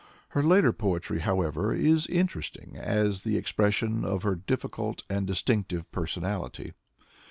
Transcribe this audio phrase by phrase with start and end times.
[0.29, 6.73] Her later poetry, however, is interesting as the expression of her difficult and distinctive personality.